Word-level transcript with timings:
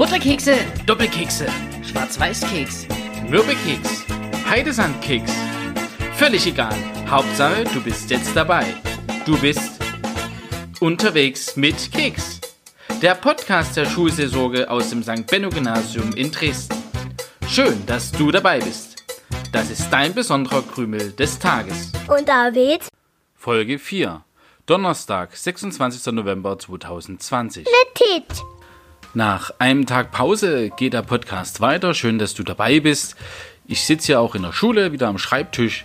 Butterkekse, 0.00 0.56
Doppelkekse, 0.86 1.46
Schwarz-Weiß-Keks, 1.82 2.86
Mürbekeks, 3.28 4.06
Heidesandkeks. 4.48 5.30
Völlig 6.14 6.46
egal. 6.46 6.74
Hauptsache, 7.06 7.64
du 7.64 7.82
bist 7.82 8.10
jetzt 8.10 8.34
dabei. 8.34 8.64
Du 9.26 9.38
bist 9.38 9.78
unterwegs 10.80 11.54
mit 11.54 11.92
Keks. 11.92 12.40
Der 13.02 13.14
Podcast 13.14 13.76
der 13.76 13.84
Schulseelsorge 13.84 14.70
aus 14.70 14.88
dem 14.88 15.02
St. 15.02 15.26
Benno 15.26 15.50
Gymnasium 15.50 16.14
in 16.14 16.32
Dresden. 16.32 16.82
Schön, 17.46 17.84
dass 17.84 18.10
du 18.10 18.30
dabei 18.30 18.58
bist. 18.60 19.04
Das 19.52 19.70
ist 19.70 19.90
dein 19.90 20.14
besonderer 20.14 20.62
Krümel 20.62 21.12
des 21.12 21.38
Tages. 21.38 21.92
Und 22.08 22.26
David? 22.26 22.88
Folge 23.34 23.78
4. 23.78 24.24
Donnerstag, 24.64 25.36
26. 25.36 26.10
November 26.14 26.58
2020. 26.58 27.66
Petit. 27.66 28.42
Nach 29.12 29.50
einem 29.58 29.86
Tag 29.86 30.12
Pause 30.12 30.70
geht 30.76 30.92
der 30.92 31.02
Podcast 31.02 31.60
weiter. 31.60 31.94
Schön, 31.94 32.20
dass 32.20 32.34
du 32.34 32.44
dabei 32.44 32.78
bist. 32.78 33.16
Ich 33.66 33.82
sitze 33.82 34.06
hier 34.06 34.20
auch 34.20 34.36
in 34.36 34.42
der 34.42 34.52
Schule, 34.52 34.92
wieder 34.92 35.08
am 35.08 35.18
Schreibtisch. 35.18 35.84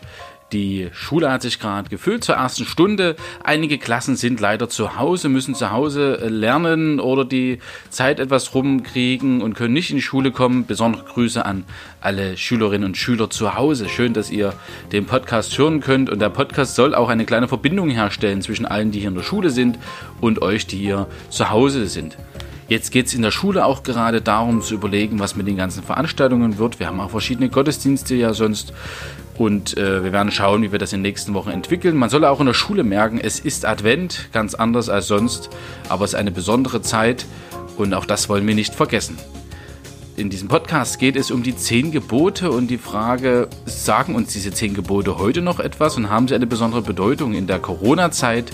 Die 0.54 0.90
Schule 0.94 1.32
hat 1.32 1.42
sich 1.42 1.60
gerade 1.60 1.90
gefüllt 1.90 2.24
zur 2.24 2.36
ersten 2.36 2.66
Stunde. 2.66 3.16
Einige 3.44 3.80
Klassen 3.80 4.16
sind 4.16 4.40
leider 4.40 4.70
zu 4.70 5.00
Hause, 5.00 5.28
müssen 5.28 5.56
zu 5.56 5.72
Hause 5.72 6.28
lernen 6.28 7.00
oder 7.00 7.26
die 7.26 7.58
Zeit 7.90 8.20
etwas 8.20 8.54
rumkriegen 8.54 9.42
und 9.42 9.56
können 9.56 9.74
nicht 9.74 9.90
in 9.90 9.96
die 9.96 10.04
Schule 10.04 10.30
kommen. 10.30 10.68
Besondere 10.68 11.04
Grüße 11.06 11.44
an 11.44 11.64
alle 12.02 12.38
Schülerinnen 12.38 12.90
und 12.90 12.96
Schüler 12.96 13.32
zu 13.32 13.56
Hause. 13.56 13.90
Schön, 13.90 14.14
dass 14.14 14.30
ihr 14.30 14.54
den 14.92 15.08
Podcast 15.08 15.58
hören 15.58 15.80
könnt. 15.82 16.12
Und 16.12 16.20
der 16.20 16.30
Podcast 16.30 16.76
soll 16.76 16.94
auch 16.94 17.10
eine 17.10 17.26
kleine 17.26 17.48
Verbindung 17.48 17.90
herstellen 17.90 18.44
zwischen 18.44 18.68
allen, 18.68 18.92
die 18.92 19.00
hier 19.00 19.10
in 19.10 19.16
der 19.16 19.24
Schule 19.24 19.50
sind 19.50 19.80
und 20.22 20.44
euch, 20.44 20.68
die 20.68 20.78
hier 20.78 21.08
zu 21.32 21.50
Hause 21.50 21.88
sind. 21.88 22.18
Jetzt 22.68 22.92
geht 22.92 23.06
es 23.06 23.14
in 23.14 23.22
der 23.22 23.30
Schule 23.32 23.64
auch 23.64 23.84
gerade 23.84 24.22
darum 24.22 24.62
zu 24.62 24.74
überlegen, 24.74 25.20
was 25.20 25.36
mit 25.36 25.46
den 25.46 25.56
ganzen 25.56 25.84
Veranstaltungen 25.84 26.58
wird. 26.58 26.80
Wir 26.80 26.88
haben 26.88 27.00
auch 27.00 27.12
verschiedene 27.12 27.50
Gottesdienste 27.50 28.16
ja 28.16 28.34
sonst 28.34 28.74
und 29.38 29.78
äh, 29.78 30.04
wir 30.04 30.12
werden 30.12 30.32
schauen, 30.32 30.64
wie 30.64 30.72
wir 30.72 30.80
das 30.80 30.92
in 30.92 31.00
den 31.00 31.10
nächsten 31.10 31.36
Wochen 31.36 31.52
entwickeln. 31.52 31.96
Man 31.96 32.10
soll 32.10 32.26
auch 32.26 32.40
in 32.40 32.48
der 32.48 32.56
Schule 32.56 32.84
merken, 32.84 33.20
es 33.20 33.40
ist 33.40 33.66
Advent, 33.66 34.30
ganz 34.32 34.56
anders 34.56 34.90
als 34.90 35.06
sonst, 35.08 35.52
aber 35.90 36.06
es 36.06 36.14
ist 36.14 36.20
eine 36.20 36.32
besondere 36.32 36.82
Zeit 36.82 37.28
und 37.78 37.94
auch 37.94 38.06
das 38.06 38.30
wollen 38.30 38.48
wir 38.48 38.56
nicht 38.56 38.74
vergessen. 38.74 39.18
In 40.18 40.32
diesem 40.32 40.48
Podcast 40.48 40.98
geht 40.98 41.18
es 41.18 41.30
um 41.30 41.44
die 41.44 41.56
zehn 41.56 41.92
Gebote 41.92 42.50
und 42.50 42.68
die 42.68 42.78
Frage, 42.78 43.48
sagen 43.66 44.16
uns 44.16 44.34
diese 44.34 44.52
zehn 44.52 44.74
Gebote 44.74 45.20
heute 45.20 45.42
noch 45.42 45.60
etwas 45.60 45.98
und 45.98 46.10
haben 46.10 46.28
sie 46.28 46.36
eine 46.36 46.48
besondere 46.48 46.82
Bedeutung 46.82 47.34
in 47.34 47.46
der 47.46 47.60
Corona-Zeit? 47.60 48.46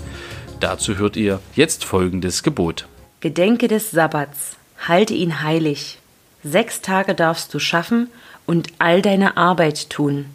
Dazu 0.59 0.97
hört 0.97 1.15
ihr 1.15 1.39
jetzt 1.55 1.85
folgendes 1.85 2.43
Gebot. 2.43 2.87
Gedenke 3.21 3.67
des 3.67 3.91
Sabbats, 3.91 4.57
halte 4.87 5.13
ihn 5.13 5.43
heilig. 5.43 5.99
Sechs 6.43 6.81
Tage 6.81 7.13
darfst 7.13 7.53
du 7.53 7.59
schaffen 7.59 8.09
und 8.47 8.69
all 8.79 9.03
deine 9.03 9.37
Arbeit 9.37 9.91
tun. 9.91 10.25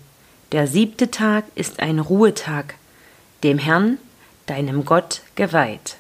Der 0.53 0.69
siebte 0.69 1.11
Tag 1.11 1.45
ist 1.57 1.81
ein 1.81 1.99
Ruhetag, 1.99 2.77
dem 3.43 3.59
Herrn, 3.59 3.99
deinem 4.47 4.85
Gott, 4.85 5.23
geweiht. 5.35 5.97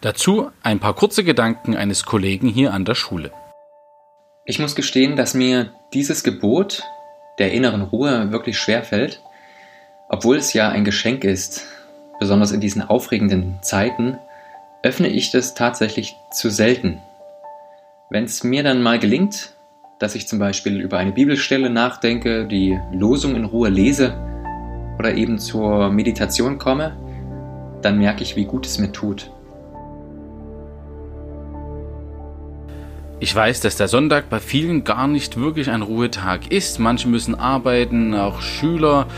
Dazu 0.00 0.50
ein 0.64 0.80
paar 0.80 0.94
kurze 0.94 1.22
Gedanken 1.22 1.76
eines 1.76 2.04
Kollegen 2.04 2.48
hier 2.48 2.74
an 2.74 2.84
der 2.84 2.96
Schule. 2.96 3.30
Ich 4.46 4.58
muss 4.58 4.74
gestehen, 4.74 5.14
dass 5.14 5.34
mir 5.34 5.72
dieses 5.94 6.24
Gebot 6.24 6.82
der 7.38 7.52
inneren 7.52 7.82
Ruhe 7.82 8.32
wirklich 8.32 8.58
schwer 8.58 8.82
fällt, 8.82 9.22
obwohl 10.08 10.38
es 10.38 10.52
ja 10.54 10.70
ein 10.70 10.84
Geschenk 10.84 11.22
ist, 11.22 11.66
besonders 12.18 12.50
in 12.50 12.60
diesen 12.60 12.82
aufregenden 12.82 13.60
Zeiten, 13.62 14.18
öffne 14.86 15.08
ich 15.08 15.32
das 15.32 15.54
tatsächlich 15.54 16.14
zu 16.30 16.48
selten. 16.48 17.02
Wenn 18.08 18.22
es 18.22 18.44
mir 18.44 18.62
dann 18.62 18.84
mal 18.84 19.00
gelingt, 19.00 19.52
dass 19.98 20.14
ich 20.14 20.28
zum 20.28 20.38
Beispiel 20.38 20.80
über 20.80 20.98
eine 20.98 21.10
Bibelstelle 21.10 21.70
nachdenke, 21.70 22.46
die 22.46 22.78
Losung 22.92 23.34
in 23.34 23.46
Ruhe 23.46 23.68
lese 23.68 24.14
oder 24.96 25.12
eben 25.14 25.40
zur 25.40 25.90
Meditation 25.90 26.58
komme, 26.58 26.96
dann 27.82 27.98
merke 27.98 28.22
ich, 28.22 28.36
wie 28.36 28.44
gut 28.44 28.64
es 28.64 28.78
mir 28.78 28.92
tut. 28.92 29.32
Ich 33.18 33.34
weiß, 33.34 33.58
dass 33.60 33.76
der 33.76 33.88
Sonntag 33.88 34.30
bei 34.30 34.38
vielen 34.38 34.84
gar 34.84 35.08
nicht 35.08 35.36
wirklich 35.36 35.68
ein 35.68 35.82
Ruhetag 35.82 36.52
ist. 36.52 36.78
Manche 36.78 37.08
müssen 37.08 37.34
arbeiten, 37.34 38.14
auch 38.14 38.40
Schüler 38.40 39.08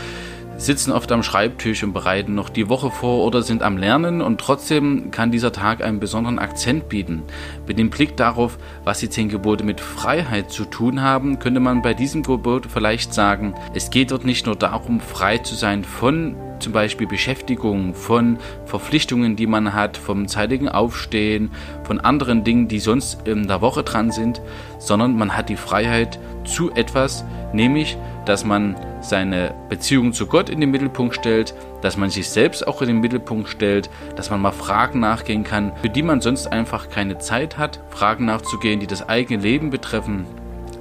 sitzen 0.59 0.91
oft 0.91 1.11
am 1.11 1.23
Schreibtisch 1.23 1.83
und 1.83 1.93
bereiten 1.93 2.35
noch 2.35 2.49
die 2.49 2.67
Woche 2.67 2.91
vor 2.91 3.25
oder 3.25 3.41
sind 3.41 3.63
am 3.63 3.77
Lernen 3.77 4.21
und 4.21 4.41
trotzdem 4.41 5.09
kann 5.09 5.31
dieser 5.31 5.53
Tag 5.53 5.81
einen 5.81 5.99
besonderen 5.99 6.37
Akzent 6.37 6.89
bieten. 6.89 7.23
Mit 7.65 7.79
dem 7.79 7.89
Blick 7.89 8.17
darauf, 8.17 8.57
was 8.83 8.99
die 8.99 9.09
zehn 9.09 9.29
Gebote 9.29 9.63
mit 9.63 9.79
Freiheit 9.79 10.51
zu 10.51 10.65
tun 10.65 11.01
haben, 11.01 11.39
könnte 11.39 11.61
man 11.61 11.81
bei 11.81 11.93
diesem 11.93 12.23
Gebot 12.23 12.65
vielleicht 12.65 13.13
sagen, 13.13 13.55
es 13.73 13.89
geht 13.89 14.11
dort 14.11 14.25
nicht 14.25 14.45
nur 14.45 14.57
darum, 14.57 14.99
frei 14.99 15.37
zu 15.37 15.55
sein 15.55 15.85
von 15.85 16.35
zum 16.59 16.73
Beispiel 16.73 17.07
Beschäftigung, 17.07 17.93
von 17.93 18.37
Verpflichtungen, 18.65 19.37
die 19.37 19.47
man 19.47 19.73
hat, 19.73 19.95
vom 19.95 20.27
zeitigen 20.27 20.67
Aufstehen, 20.67 21.51
von 21.83 22.01
anderen 22.01 22.43
Dingen, 22.43 22.67
die 22.67 22.79
sonst 22.79 23.25
in 23.25 23.47
der 23.47 23.61
Woche 23.61 23.83
dran 23.83 24.11
sind, 24.11 24.41
sondern 24.77 25.17
man 25.17 25.37
hat 25.37 25.47
die 25.47 25.55
Freiheit 25.55 26.19
zu 26.43 26.69
etwas, 26.71 27.23
nämlich, 27.53 27.97
dass 28.25 28.43
man 28.43 28.75
seine 29.01 29.53
Beziehung 29.69 30.13
zu 30.13 30.27
Gott 30.27 30.49
in 30.49 30.59
den 30.59 30.71
Mittelpunkt 30.71 31.15
stellt, 31.15 31.53
dass 31.81 31.97
man 31.97 32.09
sich 32.09 32.29
selbst 32.29 32.67
auch 32.67 32.81
in 32.81 32.87
den 32.87 32.99
Mittelpunkt 32.99 33.49
stellt, 33.49 33.89
dass 34.15 34.29
man 34.29 34.41
mal 34.41 34.51
Fragen 34.51 34.99
nachgehen 34.99 35.43
kann, 35.43 35.71
für 35.81 35.89
die 35.89 36.03
man 36.03 36.21
sonst 36.21 36.47
einfach 36.47 36.89
keine 36.89 37.17
Zeit 37.17 37.57
hat, 37.57 37.79
Fragen 37.89 38.25
nachzugehen, 38.25 38.79
die 38.79 38.87
das 38.87 39.07
eigene 39.07 39.41
Leben 39.41 39.69
betreffen, 39.69 40.25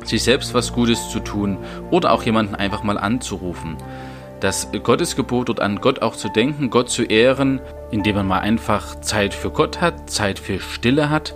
sich 0.04 0.22
selbst 0.22 0.54
was 0.54 0.72
Gutes 0.72 1.10
zu 1.10 1.20
tun 1.20 1.58
oder 1.90 2.12
auch 2.12 2.22
jemanden 2.22 2.54
einfach 2.54 2.82
mal 2.82 2.98
anzurufen. 2.98 3.76
Das 4.40 4.68
Gottesgebot 4.84 5.48
dort 5.48 5.60
an 5.60 5.80
Gott 5.80 6.02
auch 6.02 6.14
zu 6.14 6.28
denken, 6.28 6.70
Gott 6.70 6.90
zu 6.90 7.02
ehren, 7.02 7.60
indem 7.90 8.16
man 8.16 8.26
mal 8.26 8.40
einfach 8.40 9.00
Zeit 9.00 9.34
für 9.34 9.50
Gott 9.50 9.80
hat, 9.80 10.08
Zeit 10.10 10.38
für 10.38 10.60
Stille 10.60 11.10
hat, 11.10 11.34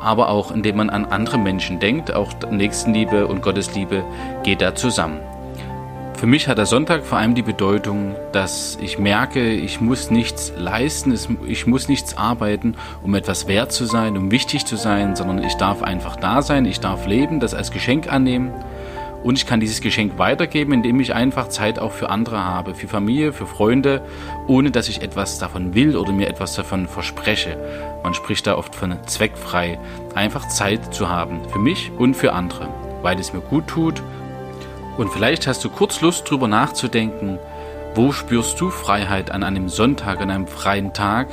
aber 0.00 0.28
auch 0.28 0.50
indem 0.50 0.76
man 0.76 0.90
an 0.90 1.04
andere 1.04 1.38
Menschen 1.38 1.78
denkt, 1.78 2.12
auch 2.12 2.32
Nächstenliebe 2.50 3.28
und 3.28 3.42
Gottesliebe 3.42 4.04
geht 4.42 4.60
da 4.60 4.74
zusammen. 4.74 5.20
Für 6.22 6.28
mich 6.28 6.46
hat 6.46 6.56
der 6.56 6.66
Sonntag 6.66 7.04
vor 7.04 7.18
allem 7.18 7.34
die 7.34 7.42
Bedeutung, 7.42 8.14
dass 8.30 8.78
ich 8.80 8.96
merke, 8.96 9.50
ich 9.50 9.80
muss 9.80 10.08
nichts 10.08 10.52
leisten, 10.56 11.12
ich 11.48 11.66
muss 11.66 11.88
nichts 11.88 12.16
arbeiten, 12.16 12.76
um 13.02 13.16
etwas 13.16 13.48
wert 13.48 13.72
zu 13.72 13.86
sein, 13.86 14.16
um 14.16 14.30
wichtig 14.30 14.64
zu 14.64 14.76
sein, 14.76 15.16
sondern 15.16 15.42
ich 15.42 15.54
darf 15.54 15.82
einfach 15.82 16.14
da 16.14 16.40
sein, 16.40 16.64
ich 16.64 16.78
darf 16.78 17.08
leben, 17.08 17.40
das 17.40 17.54
als 17.54 17.72
Geschenk 17.72 18.06
annehmen 18.06 18.52
und 19.24 19.36
ich 19.36 19.46
kann 19.46 19.58
dieses 19.58 19.80
Geschenk 19.80 20.16
weitergeben, 20.16 20.72
indem 20.72 21.00
ich 21.00 21.12
einfach 21.12 21.48
Zeit 21.48 21.80
auch 21.80 21.90
für 21.90 22.08
andere 22.08 22.44
habe, 22.44 22.76
für 22.76 22.86
Familie, 22.86 23.32
für 23.32 23.46
Freunde, 23.46 24.00
ohne 24.46 24.70
dass 24.70 24.88
ich 24.88 25.02
etwas 25.02 25.40
davon 25.40 25.74
will 25.74 25.96
oder 25.96 26.12
mir 26.12 26.28
etwas 26.28 26.54
davon 26.54 26.86
verspreche. 26.86 27.58
Man 28.04 28.14
spricht 28.14 28.46
da 28.46 28.56
oft 28.56 28.76
von 28.76 28.96
zweckfrei, 29.08 29.80
einfach 30.14 30.46
Zeit 30.46 30.94
zu 30.94 31.08
haben, 31.08 31.40
für 31.48 31.58
mich 31.58 31.90
und 31.98 32.14
für 32.14 32.32
andere, 32.32 32.68
weil 33.02 33.18
es 33.18 33.32
mir 33.32 33.40
gut 33.40 33.66
tut 33.66 34.04
und 34.96 35.10
vielleicht 35.10 35.46
hast 35.46 35.64
du 35.64 35.70
kurz 35.70 36.00
Lust 36.00 36.28
drüber 36.30 36.48
nachzudenken, 36.48 37.38
wo 37.94 38.12
spürst 38.12 38.60
du 38.60 38.70
Freiheit 38.70 39.30
an 39.30 39.42
einem 39.42 39.68
Sonntag, 39.68 40.20
an 40.20 40.30
einem 40.30 40.46
freien 40.46 40.92
Tag? 40.94 41.28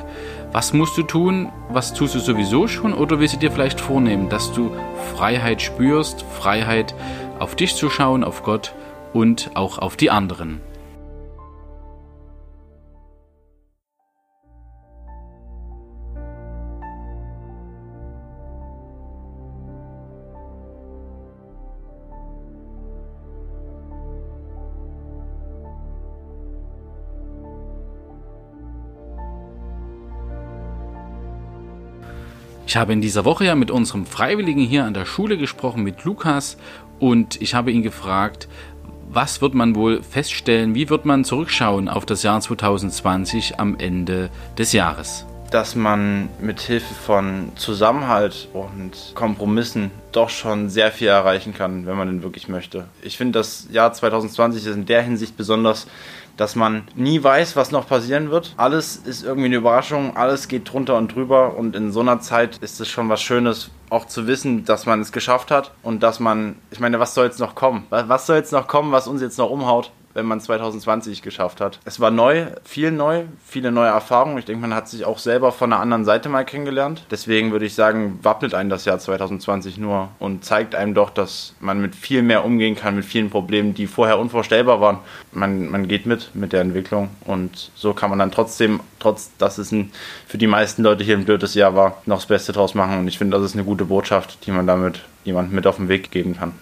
Was 0.52 0.74
musst 0.74 0.98
du 0.98 1.04
tun? 1.04 1.50
Was 1.70 1.94
tust 1.94 2.16
du 2.16 2.20
sowieso 2.20 2.68
schon? 2.68 2.94
Oder 2.94 3.20
willst 3.20 3.36
du 3.36 3.40
dir 3.40 3.52
vielleicht 3.52 3.80
vornehmen, 3.80 4.30
dass 4.30 4.52
du 4.52 4.72
Freiheit 5.16 5.62
spürst, 5.62 6.26
Freiheit 6.38 6.94
auf 7.40 7.56
dich 7.56 7.76
zu 7.76 7.90
schauen, 7.90 8.24
auf 8.24 8.44
Gott 8.44 8.74
und 9.14 9.52
auch 9.54 9.78
auf 9.78 9.96
die 9.96 10.10
anderen? 10.10 10.60
Ich 32.70 32.78
habe 32.78 32.94
in 32.94 33.02
dieser 33.02 33.26
Woche 33.26 33.46
ja 33.46 33.56
mit 33.56 33.72
unserem 33.72 34.06
Freiwilligen 34.06 34.62
hier 34.62 34.86
an 34.86 34.94
der 34.94 35.06
Schule 35.06 35.40
gesprochen, 35.40 35.82
mit 35.82 36.04
Lukas, 36.04 36.56
und 37.00 37.42
ich 37.42 37.56
habe 37.56 37.72
ihn 37.72 37.82
gefragt, 37.82 38.48
was 39.10 39.42
wird 39.42 39.56
man 39.56 39.74
wohl 39.74 40.04
feststellen, 40.04 40.76
wie 40.76 40.88
wird 40.88 41.04
man 41.04 41.24
zurückschauen 41.24 41.90
auf 41.90 42.06
das 42.06 42.22
Jahr 42.22 42.40
2020 42.40 43.60
am 43.60 43.76
Ende 43.80 44.30
des 44.56 44.72
Jahres? 44.72 45.26
Dass 45.52 45.76
man 45.76 46.30
mit 46.40 46.60
Hilfe 46.60 46.94
von 46.94 47.52
Zusammenhalt 47.56 48.48
und 48.54 49.14
Kompromissen 49.16 49.92
doch 50.12 50.30
schon 50.30 50.70
sehr 50.70 50.92
viel 50.92 51.08
erreichen 51.08 51.54
kann, 51.54 51.86
wenn 51.86 51.98
man 51.98 52.08
denn 52.08 52.24
wirklich 52.24 52.48
möchte. 52.48 52.86
Ich 53.02 53.18
finde, 53.18 53.40
das 53.40 53.68
Jahr 53.72 53.94
2020 53.94 54.66
ist 54.66 54.76
in 54.76 54.86
der 54.86 55.02
Hinsicht 55.02 55.38
besonders, 55.38 55.88
dass 56.38 56.56
man 56.56 56.88
nie 56.96 57.22
weiß, 57.22 57.58
was 57.58 57.72
noch 57.72 57.88
passieren 57.88 58.32
wird. 58.32 58.54
Alles 58.56 58.96
ist 58.96 59.24
irgendwie 59.24 59.48
eine 59.48 59.58
Überraschung, 59.58 60.16
alles 60.16 60.48
geht 60.48 60.72
drunter 60.72 60.98
und 60.98 61.14
drüber 61.14 61.58
und 61.58 61.76
in 61.76 61.92
so 61.92 62.00
einer 62.00 62.22
Zeit 62.22 62.58
ist 62.60 62.80
es 62.80 62.88
schon 62.88 63.10
was 63.10 63.22
Schönes, 63.22 63.72
auch 63.90 64.06
zu 64.06 64.26
wissen, 64.26 64.64
dass 64.64 64.86
man 64.86 65.02
es 65.02 65.12
geschafft 65.12 65.52
hat 65.52 65.72
und 65.84 66.02
dass 66.02 66.22
man, 66.22 66.56
ich 66.72 66.80
meine, 66.80 67.00
was 67.00 67.14
soll 67.14 67.26
jetzt 67.26 67.40
noch 67.40 67.56
kommen? 67.56 67.86
Was 67.90 68.26
soll 68.26 68.38
jetzt 68.38 68.54
noch 68.54 68.68
kommen, 68.68 68.92
was 68.94 69.08
uns 69.08 69.22
jetzt 69.22 69.38
noch 69.38 69.50
umhaut? 69.50 69.92
Wenn 70.14 70.26
man 70.26 70.42
2020 70.42 71.22
geschafft 71.22 71.62
hat. 71.62 71.80
Es 71.86 72.00
war 72.00 72.12
neu, 72.12 72.48
viel 72.64 72.92
neu, 72.92 73.24
viele 73.46 73.72
neue 73.72 73.90
Erfahrungen. 73.90 74.38
Ich 74.38 74.46
denke, 74.46 74.62
man 74.62 74.74
hat 74.74 74.90
sich 74.90 75.06
auch 75.06 75.20
selber 75.20 75.52
von 75.52 75.72
einer 75.72 75.82
anderen 75.82 76.06
Seite 76.06 76.30
mal 76.30 76.46
kennengelernt. 76.46 77.06
Deswegen 77.12 77.52
würde 77.52 77.66
ich 77.66 77.76
sagen, 77.76 78.20
wappnet 78.24 78.54
einen 78.54 78.70
das 78.70 78.86
Jahr 78.86 79.00
2020 79.00 79.78
nur 79.78 80.10
und 80.20 80.44
zeigt 80.44 80.76
einem 80.76 80.94
doch, 80.94 81.10
dass 81.10 81.54
man 81.60 81.80
mit 81.82 81.96
viel 81.96 82.22
mehr 82.22 82.44
umgehen 82.44 82.76
kann, 82.76 82.96
mit 82.96 83.06
vielen 83.06 83.30
Problemen, 83.30 83.74
die 83.74 83.88
vorher 83.88 84.20
unvorstellbar 84.20 84.82
waren. 84.82 85.00
Man, 85.32 85.70
man 85.70 85.88
geht 85.88 86.06
mit 86.06 86.32
mit 86.34 86.54
der 86.54 86.62
Entwicklung 86.62 87.10
und 87.26 87.72
so 87.76 87.94
kann 87.94 88.10
man 88.10 88.20
dann 88.20 88.32
trotzdem, 88.32 88.80
trotz 89.00 89.32
dass 89.38 89.58
es 89.58 89.72
ein, 89.72 89.92
für 90.28 90.38
die 90.38 90.48
meisten 90.48 90.84
Leute 90.84 91.04
hier 91.04 91.18
ein 91.18 91.26
blödes 91.26 91.54
Jahr 91.54 91.76
war, 91.76 92.02
noch 92.06 92.18
das 92.18 92.26
Beste 92.26 92.52
draus 92.52 92.74
machen. 92.74 93.00
Und 93.00 93.08
ich 93.08 93.18
finde, 93.18 93.38
das 93.38 93.46
ist 93.46 93.56
eine 93.56 93.64
gute 93.64 93.86
Botschaft, 93.86 94.46
die 94.46 94.52
man 94.52 94.68
damit 94.68 95.02
jemandem 95.24 95.56
mit 95.56 95.68
auf 95.68 95.78
den 95.78 95.90
Weg 95.90 96.12
geben 96.12 96.36
kann. 96.38 96.54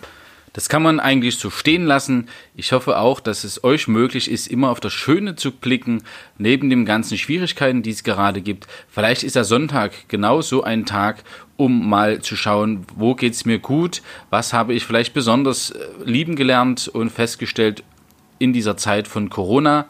Das 0.57 0.69
kann 0.69 0.81
man 0.81 0.99
eigentlich 0.99 1.37
so 1.37 1.51
stehen 1.51 1.85
lassen. 1.85 2.29
Ich 2.55 2.71
hoffe 2.71 2.97
auch, 2.97 3.19
dass 3.19 3.43
es 3.43 3.63
euch 3.63 3.87
möglich 3.87 4.31
ist, 4.31 4.47
immer 4.47 4.71
auf 4.71 4.79
das 4.79 4.91
Schöne 4.91 5.35
zu 5.35 5.51
blicken, 5.51 6.01
neben 6.39 6.71
den 6.71 6.83
ganzen 6.83 7.15
Schwierigkeiten, 7.19 7.83
die 7.83 7.91
es 7.91 8.03
gerade 8.03 8.41
gibt. 8.41 8.65
Vielleicht 8.89 9.21
ist 9.21 9.35
der 9.35 9.43
Sonntag 9.43 9.91
genau 10.07 10.41
so 10.41 10.63
ein 10.63 10.87
Tag, 10.87 11.23
um 11.57 11.87
mal 11.87 12.23
zu 12.23 12.35
schauen, 12.35 12.87
wo 12.95 13.13
geht 13.13 13.33
es 13.33 13.45
mir 13.45 13.59
gut, 13.59 14.01
was 14.31 14.51
habe 14.51 14.73
ich 14.73 14.83
vielleicht 14.83 15.13
besonders 15.13 15.69
äh, 15.69 15.77
lieben 16.05 16.35
gelernt 16.35 16.87
und 16.87 17.11
festgestellt 17.11 17.83
in 18.39 18.51
dieser 18.51 18.77
Zeit 18.77 19.07
von 19.07 19.29
Corona. 19.29 19.85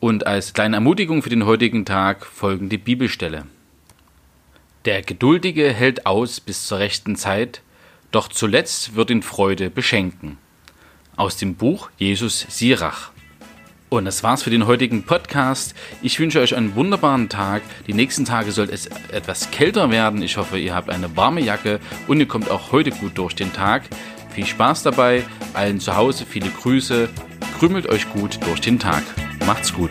Und 0.00 0.26
als 0.26 0.54
kleine 0.54 0.74
Ermutigung 0.74 1.22
für 1.22 1.30
den 1.30 1.46
heutigen 1.46 1.84
Tag 1.84 2.26
folgende 2.26 2.78
Bibelstelle. 2.78 3.46
Der 4.86 5.02
Geduldige 5.02 5.72
hält 5.72 6.04
aus 6.04 6.40
bis 6.40 6.66
zur 6.66 6.80
rechten 6.80 7.14
Zeit, 7.14 7.62
doch 8.10 8.28
zuletzt 8.28 8.94
wird 8.94 9.10
ihn 9.10 9.22
Freude 9.22 9.70
beschenken. 9.70 10.38
Aus 11.16 11.36
dem 11.36 11.54
Buch 11.54 11.90
Jesus 11.98 12.46
Sirach. 12.48 13.10
Und 13.88 14.04
das 14.04 14.22
war's 14.22 14.44
für 14.44 14.50
den 14.50 14.66
heutigen 14.66 15.02
Podcast. 15.02 15.74
Ich 16.00 16.18
wünsche 16.20 16.40
euch 16.40 16.54
einen 16.54 16.76
wunderbaren 16.76 17.28
Tag. 17.28 17.62
Die 17.88 17.92
nächsten 17.92 18.24
Tage 18.24 18.52
soll 18.52 18.70
es 18.70 18.86
etwas 19.10 19.50
kälter 19.50 19.90
werden. 19.90 20.22
Ich 20.22 20.36
hoffe, 20.36 20.58
ihr 20.58 20.74
habt 20.74 20.90
eine 20.90 21.16
warme 21.16 21.40
Jacke 21.40 21.80
und 22.06 22.20
ihr 22.20 22.28
kommt 22.28 22.50
auch 22.50 22.70
heute 22.70 22.90
gut 22.90 23.18
durch 23.18 23.34
den 23.34 23.52
Tag. 23.52 23.82
Viel 24.30 24.46
Spaß 24.46 24.84
dabei, 24.84 25.24
allen 25.54 25.80
zu 25.80 25.96
Hause 25.96 26.24
viele 26.24 26.50
Grüße. 26.50 27.08
Krümelt 27.58 27.88
euch 27.88 28.08
gut 28.12 28.38
durch 28.46 28.60
den 28.60 28.78
Tag. 28.78 29.02
Macht's 29.44 29.72
gut. 29.72 29.90